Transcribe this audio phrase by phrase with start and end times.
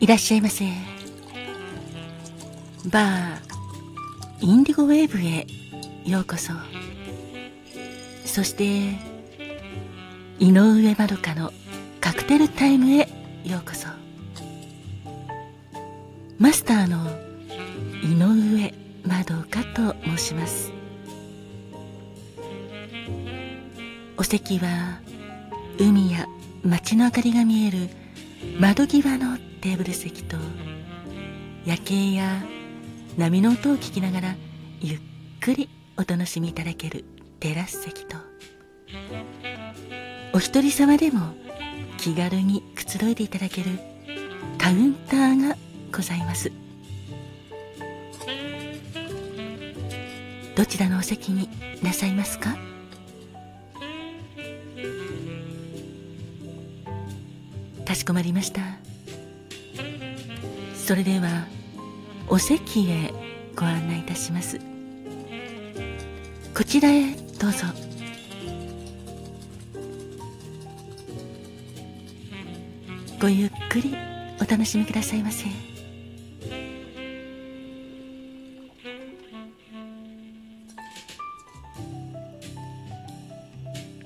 [0.00, 0.64] いらっしゃいませ。
[2.90, 3.40] バー
[4.40, 5.46] インディゴウェーブへ
[6.10, 6.52] ようこそ。
[8.24, 8.64] そして
[10.40, 11.52] 井上まどかの
[12.00, 13.08] カクテルタイムへ
[13.44, 13.99] ようこそ。
[16.40, 16.96] マスターの
[18.02, 18.72] 井上
[19.04, 20.72] まどかと申します。
[24.16, 25.00] お席は
[25.78, 26.26] 海や
[26.64, 27.90] 街の明かりが見える
[28.58, 30.38] 窓際のテーブル席と
[31.66, 32.42] 夜景や
[33.18, 34.36] 波の音を聞きながら
[34.80, 35.00] ゆっ
[35.42, 35.68] くり
[35.98, 37.04] お楽しみいただける
[37.38, 38.16] テラス席と。
[40.32, 41.34] お一人様でも
[41.98, 43.78] 気軽にくつろいでいただける
[44.56, 45.56] カウンターが
[45.92, 46.50] ございます。
[50.56, 51.48] どちらのお席に
[51.82, 52.56] なさいますか？
[57.86, 58.60] かしこまりました。
[60.74, 61.46] それでは
[62.28, 63.12] お席へ
[63.56, 64.58] ご案内いたします。
[66.54, 67.66] こちらへどうぞ。
[73.20, 73.96] ごゆっくり
[74.40, 75.46] お楽しみくださいませ。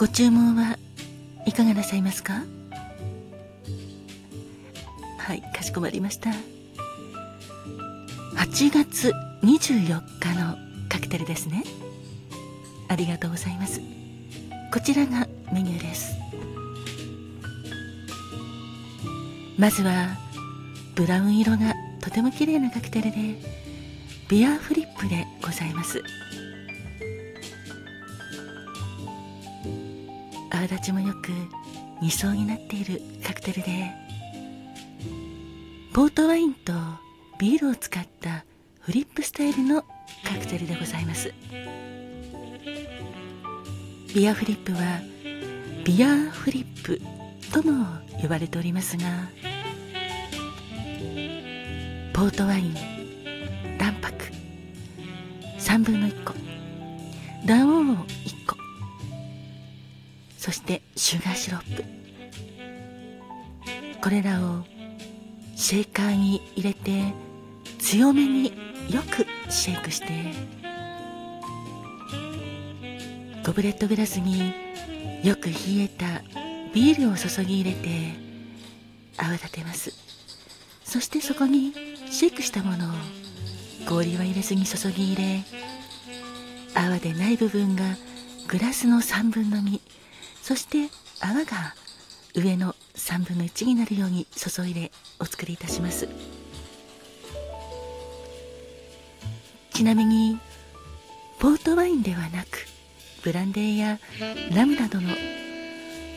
[0.00, 0.78] ご注文は
[1.44, 2.42] いかがなさいますか？
[5.18, 6.30] はいかしこまりました。
[8.34, 10.56] 8月24日の
[10.88, 11.64] カクテルですね。
[12.88, 13.82] ありがとうございます。
[14.72, 16.14] こちらがメニューです。
[19.58, 20.16] まずは
[20.94, 23.38] ブラウン色がとても綺麗なカクテルで
[24.30, 26.02] ビアフリップでございます。
[30.60, 31.32] 泡立ちもよく
[32.02, 33.90] 2層になっているカクテルで
[35.94, 36.74] ポートワインと
[37.38, 38.44] ビールを使った
[38.80, 39.82] フリップスタイルの
[40.22, 41.32] カクテルでございます。
[44.14, 45.00] ビアフリップは
[45.84, 47.00] ビアフリップ
[47.52, 47.86] とも
[48.20, 49.04] 呼ばれておりますが
[52.12, 52.74] ポートワイン
[53.78, 54.24] 卵白
[55.58, 56.34] 3分の1個
[57.46, 58.19] 卵黄1個
[60.40, 61.84] そしてシュガーシロップ。
[64.00, 64.64] これらを
[65.54, 67.12] シェーカーに入れて
[67.78, 68.46] 強めに
[68.88, 70.08] よくシェイクして
[73.44, 74.54] ゴブレットグラスに
[75.22, 76.06] よく冷えた
[76.72, 77.88] ビールを注ぎ入れて
[79.18, 79.92] 泡立てます。
[80.84, 81.74] そしてそこに
[82.10, 82.92] シェイクしたものを
[83.86, 85.44] 氷は入れずに注ぎ入れ
[86.74, 87.84] 泡でない部分が
[88.48, 89.89] グラスの3分の2
[90.50, 90.88] そして
[91.20, 91.76] 泡が
[92.34, 94.90] 上の3分の1になるように注いで
[95.20, 96.08] お作りいたします。
[99.72, 100.40] ちなみに
[101.38, 102.66] ポートワインではなく
[103.22, 104.00] ブランデーや
[104.52, 105.10] ラムなどの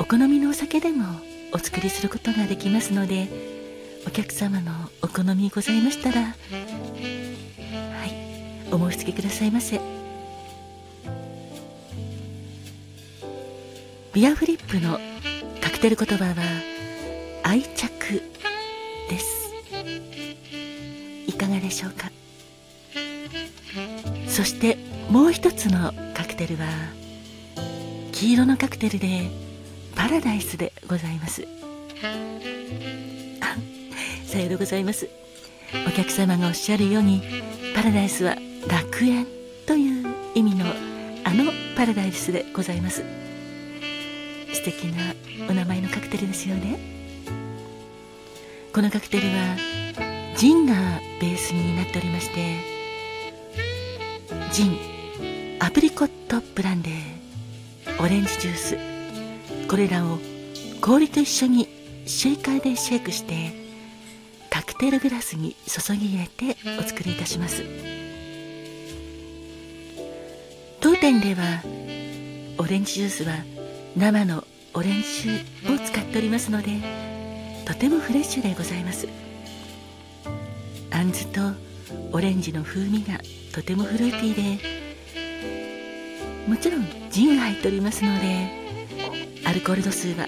[0.00, 1.04] お好みのお酒でも
[1.52, 3.28] お作りすることができますので
[4.08, 4.72] お客様の
[5.02, 6.26] お好みございましたらは
[8.06, 9.95] いお申し付けくださいませ。
[14.16, 14.98] ビアフリップの
[15.60, 16.34] カクテル言葉は
[17.42, 18.22] 愛着
[19.10, 19.52] です。
[21.26, 22.10] いかがでしょうか？
[24.26, 24.78] そして
[25.10, 26.64] もう一つのカクテルは
[28.12, 29.30] 黄色のカクテルで
[29.94, 31.46] パラダイスでございます。
[33.42, 33.54] あ
[34.26, 35.10] さようでございます。
[35.86, 37.22] お客様がおっしゃるように
[37.74, 38.34] パラダイスは
[38.66, 39.26] 楽園
[39.66, 40.64] という意味の
[41.22, 43.04] あのパラダイスでございます。
[44.52, 45.14] 素敵な
[45.48, 46.96] お名前のカクテルですよね。
[48.76, 49.56] このカクテルは
[50.36, 50.74] ジンが
[51.18, 52.58] ベースになっておりまして
[54.52, 54.76] ジン
[55.60, 58.78] アプリコットブランデーオレンジジュース
[59.66, 60.18] これらを
[60.82, 61.68] 氷と一緒に
[62.04, 63.54] シェイカーでシェイクして
[64.50, 67.62] カクテルグラスに注ぎ入れてお作りいたします。
[70.80, 71.62] 当店では
[72.58, 73.32] オレンジジュースは
[73.96, 74.44] 生の
[74.74, 75.30] オレンジ
[75.72, 76.68] を使っておりますので
[77.64, 79.08] とてもフレッシュでございます。
[80.90, 81.40] あんずと
[82.12, 83.18] オレンジの風味が
[83.54, 88.50] とてもフルーティーでもちろんジンが入っておりますので
[89.46, 90.26] アルコール度数は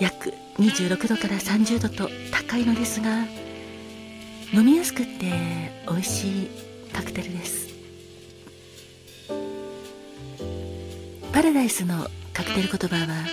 [0.00, 3.24] 約26度から30度と高いのですが
[4.54, 5.32] 飲みやすくて
[5.86, 6.50] 美味しい
[6.94, 7.68] カクテルです。
[11.32, 12.08] パラダイスの
[12.38, 13.26] カクテル言葉は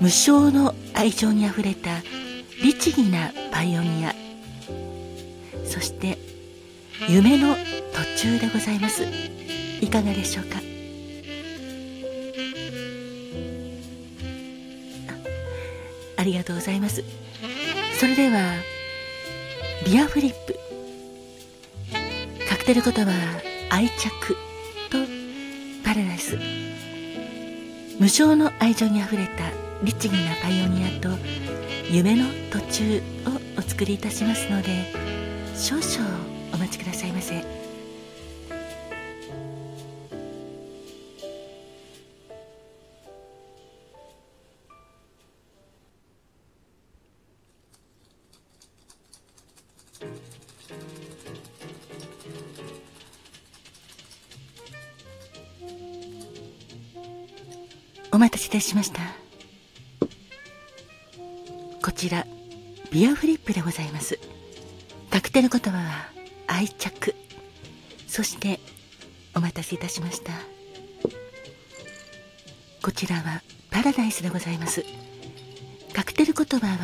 [0.00, 2.00] 無償の愛情にあふれた
[2.62, 4.14] 律儀なパイオニア。
[5.66, 6.16] そして
[7.10, 7.54] 夢の
[8.16, 9.04] 途中でございます。
[9.82, 10.60] いかがでしょうか？
[16.16, 17.04] ありがとうございます。
[17.98, 18.54] それでは
[19.84, 20.58] ビアフリップ。
[22.48, 23.12] カクテル言葉
[23.68, 24.38] 愛着
[24.88, 24.96] と
[25.84, 26.38] パラダイス。
[28.00, 29.50] 無償の愛情にあふれた
[29.84, 31.10] 律儀なパイオニアと
[31.90, 34.86] 夢の途中をお作りいたしますので
[35.54, 36.10] 少々
[36.54, 37.59] お待ちくださいませ。
[58.20, 59.00] 待たせいたしました。
[61.82, 62.26] こちら
[62.92, 64.18] ビアフリップでございます。
[65.08, 66.10] カクテル言葉は
[66.46, 67.14] 愛着。
[68.06, 68.60] そして
[69.34, 70.32] お待たせいたしました。
[72.82, 74.84] こちらはパラダイスでございます。
[75.94, 76.76] カクテル言葉は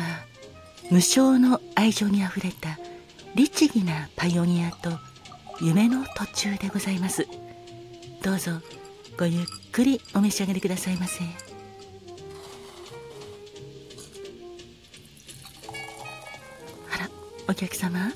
[0.89, 2.79] 無償の愛情にあふれた
[3.35, 4.89] 律儀なパイオニアと
[5.61, 7.27] 夢の途中でございます。
[8.23, 8.53] どうぞ
[9.19, 9.45] ごゆっ
[9.77, 11.23] くりお召し上がりくださいませ。
[16.91, 17.07] あら
[17.47, 18.11] お客様。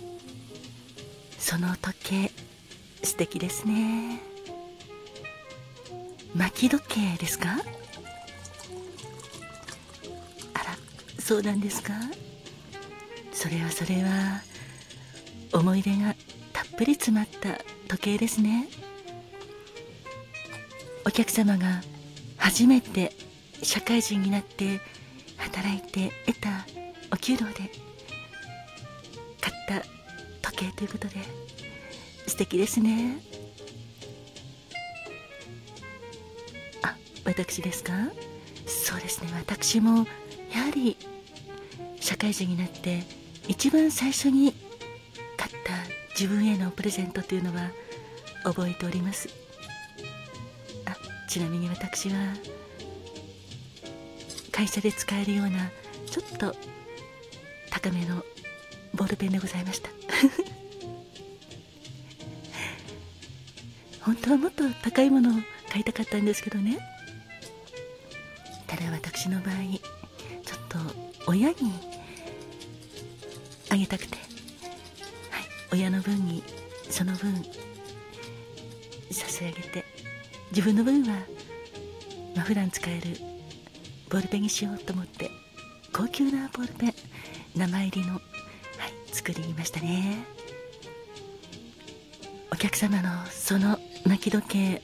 [1.38, 2.32] その時計
[3.04, 4.20] 素敵ですね。
[6.36, 7.52] 巻き時計ですか？
[10.56, 10.76] あら
[11.20, 11.94] そうなんですか？
[13.32, 14.42] それはそれは
[15.54, 16.16] 思い出が
[16.54, 18.68] たっぷり詰まった時計ですね。
[21.06, 21.82] お客様が
[22.38, 23.12] 初めて
[23.62, 24.80] 社会人になって
[25.38, 26.66] 働いて得た
[27.12, 27.54] お給料で
[29.40, 29.84] 買った
[30.42, 31.16] 時計ということで
[32.28, 33.20] 素敵ですね。
[36.84, 36.96] あ
[37.26, 37.94] 私ですか？
[38.66, 39.30] そうですね。
[39.36, 40.08] 私も
[40.54, 40.98] やはり
[42.00, 43.04] 社会人になって
[43.48, 44.54] 一番最初に
[45.36, 45.74] 買った
[46.12, 47.72] 自分へのプレゼントというのは
[48.44, 49.30] 覚えております。
[51.32, 52.16] ちなみに私は
[54.52, 55.72] 会社で使えるような
[56.06, 56.54] ちょっと
[57.70, 58.22] 高めの
[58.94, 59.90] ボールペンでございました。
[64.04, 66.80] 本当はもっと高いものを買いたかったんですけどね。
[68.68, 69.56] ただ私の場合
[70.44, 70.80] ちょっと
[71.28, 71.56] 親に
[73.70, 74.18] あげたくて。
[74.18, 74.26] はい
[75.72, 76.44] 親の分に
[76.90, 77.42] その分
[79.10, 79.81] 差し上げて。
[80.52, 81.16] 自分の分は、
[82.36, 83.18] まあ、普段使える
[84.10, 85.32] ボールペンにしようと思って
[85.94, 86.94] 高級なボールペン
[87.56, 88.22] 名前入りの、はい、
[89.14, 90.18] 作りましたね。
[92.52, 94.82] お客様のその泣き時計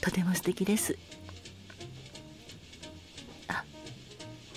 [0.00, 0.98] とても素敵です。
[3.48, 3.64] あ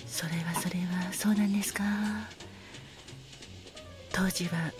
[0.06, 1.84] それはそれはそうなんですか。
[4.12, 4.72] 当時は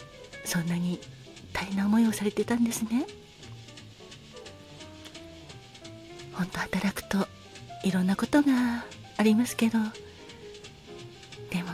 [0.44, 1.00] そんなに
[1.52, 3.06] 大変な思いをされてたんですね。
[6.34, 7.26] 本当働くと
[7.82, 8.84] いろんなことが
[9.16, 9.78] ありますけど
[11.50, 11.70] でも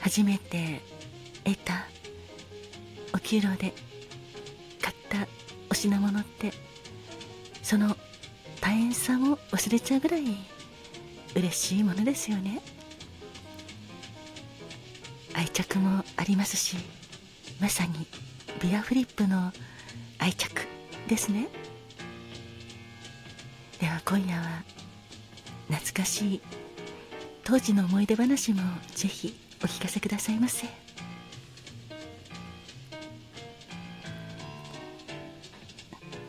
[0.00, 0.80] 初めて
[1.44, 1.86] 得た
[3.14, 3.72] お給料で
[4.80, 5.26] 買った
[5.70, 6.52] お品物って
[7.62, 7.96] その
[8.60, 10.22] 大変さも忘れちゃうぐらい
[11.34, 12.60] 嬉しいものですよね。
[15.34, 16.76] 愛着もありますし
[17.60, 18.06] まさに
[18.60, 19.50] ビアフリップの
[20.18, 20.62] 愛着
[21.08, 21.48] ですね。
[23.82, 24.62] では今夜は
[25.66, 26.40] 懐かしい
[27.42, 28.62] 当時の思い出話も
[28.94, 30.68] ぜひお聞かせくださいませ。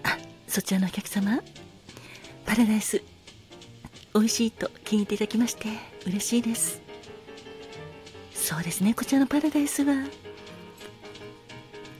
[0.02, 0.18] あ
[0.48, 1.44] そちらのお客様
[2.44, 3.04] パラダイス
[4.16, 5.68] 美味しいと気に入っていただきまして
[6.08, 6.82] 嬉しいです。
[8.34, 9.94] そうですねこちらのパラダイスは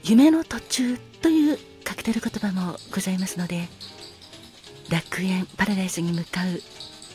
[0.02, 3.68] 夢の途中というカクテル言葉もございますので
[4.94, 6.62] 楽園パラダイスに向かう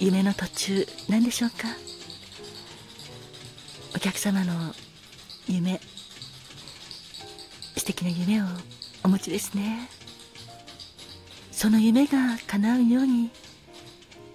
[0.02, 1.70] 夢の途中なんでしょうか？
[3.96, 4.74] お客様の
[5.48, 5.80] 夢
[7.78, 8.46] 素敵な夢を
[9.06, 9.88] お持ちですね。
[11.54, 13.30] その夢が叶うように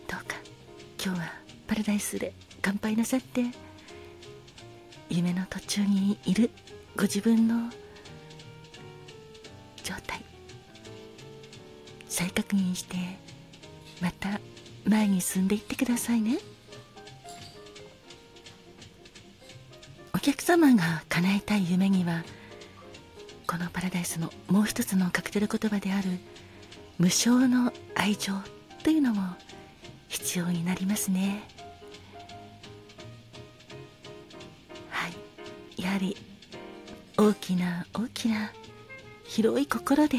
[0.09, 0.37] どうか
[1.05, 1.33] 今日は
[1.67, 2.33] パラダイスで
[2.63, 3.43] 乾杯なさって
[5.11, 6.51] 夢の途中にいる
[6.97, 7.69] ご自分の
[9.83, 10.25] 状態
[12.09, 12.97] 再確認して
[14.01, 14.41] また
[14.85, 16.39] 前に進んでいってくださいね。
[20.15, 22.23] お客様が叶えたい夢には
[23.47, 26.09] このパラダイスのもう一つのカクテル言葉である
[26.99, 28.33] 無償の愛情
[28.83, 29.23] というのも
[30.09, 31.43] 必要になりますね。
[34.91, 35.83] はい。
[35.83, 36.17] やはり
[37.17, 38.53] 大きな大きな
[39.25, 40.19] 広い心で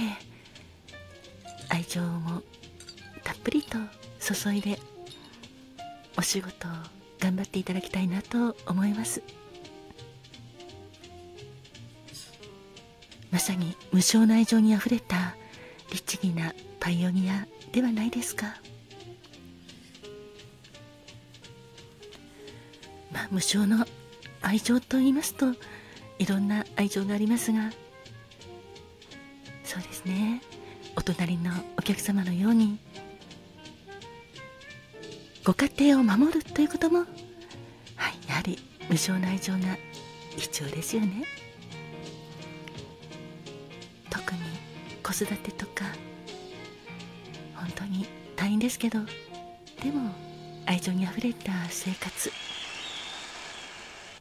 [1.69, 2.41] 愛情も
[3.25, 3.77] たっぷりと
[4.21, 4.79] 注いで
[6.17, 6.71] お仕事を
[7.19, 9.21] 頑張っていただきたいなと思います。
[13.31, 15.35] まさに無償の愛情にあふれた
[15.91, 18.55] 律儀なパイオニアではないですか。
[23.11, 23.85] まあ無償の
[24.41, 25.47] 愛情と言いますと
[26.19, 27.71] いろんな愛情がありますが
[29.63, 30.41] そうですね。
[30.95, 32.79] お隣のお客様のように
[35.45, 37.07] ご家庭を守るということも、はい、
[38.27, 38.57] やはり
[38.89, 39.77] 無償の愛情が
[40.35, 41.23] 必要ですよね。
[44.09, 44.39] 特に
[45.03, 45.85] 子育てとか
[47.53, 48.97] 本当に大変ですけど
[49.83, 50.11] でも
[50.65, 52.31] 愛情にあふれた生活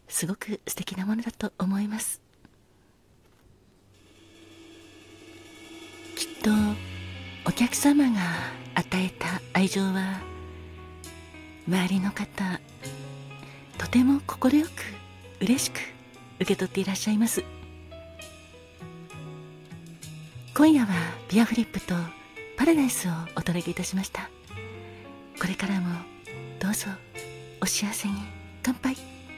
[0.09, 2.21] すごく素敵なものだと思います。
[6.17, 6.51] きっと
[7.47, 8.21] お客様が
[8.75, 10.34] 与えた愛情は
[11.67, 12.61] 周りの方
[13.79, 14.69] とても快く
[15.41, 15.79] 嬉しく
[16.41, 17.45] 受け取っていらっしゃいます。
[20.55, 20.95] 今夜は
[21.29, 21.95] ビアフリップと
[22.57, 24.31] パラダイスをお届けいたしました。
[25.41, 25.89] これからも
[26.61, 26.87] どうぞ
[27.61, 28.15] お幸せに
[28.63, 29.14] 乾杯。